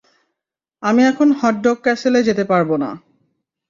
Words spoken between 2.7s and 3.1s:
না।